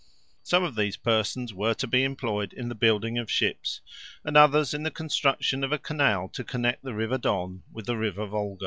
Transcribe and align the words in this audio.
Some 0.41 0.63
of 0.63 0.73
these 0.73 0.97
persons 0.97 1.53
were 1.53 1.75
to 1.75 1.85
be 1.85 2.03
employed 2.03 2.53
in 2.53 2.69
the 2.69 2.73
building 2.73 3.19
of 3.19 3.29
ships, 3.29 3.81
and 4.25 4.35
others 4.35 4.73
in 4.73 4.81
the 4.81 4.89
construction 4.89 5.63
of 5.63 5.71
a 5.71 5.77
canal 5.77 6.27
to 6.29 6.43
connect 6.43 6.81
the 6.83 6.95
River 6.95 7.19
Don 7.19 7.61
with 7.71 7.85
the 7.85 7.97
River 7.97 8.25
Wolga. 8.25 8.59